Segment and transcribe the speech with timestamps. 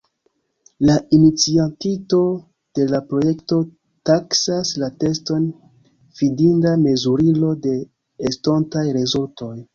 [0.89, 2.21] La iniciatinto
[2.79, 3.59] de la projekto
[4.11, 5.47] taksas la teston
[6.23, 7.77] fidinda mezurilo de
[8.33, 9.55] estontaj rezultoj.